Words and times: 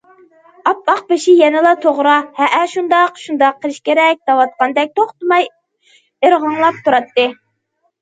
ئاپئاق 0.69 1.03
بېشى 1.11 1.35
يەنىلا« 1.41 1.73
توغرا، 1.83 2.15
ھەئە، 2.41 2.63
شۇنداق، 2.73 3.23
شۇنداق 3.27 3.61
قىلىش 3.63 3.79
كېرەك» 3.93 4.23
دەۋاتقاندەك 4.33 4.99
توختىماي 5.01 5.51
ئىرغاڭلاپ 5.55 6.85
تۇراتتى. 6.91 7.33